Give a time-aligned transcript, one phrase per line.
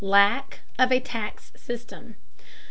[0.03, 2.15] LACK OF A TAX SYSTEM.